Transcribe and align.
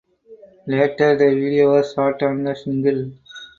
Later 0.65 1.15
the 1.15 1.25
video 1.29 1.73
was 1.73 1.93
shot 1.93 2.23
on 2.23 2.43
the 2.43 2.55
single. 2.55 3.11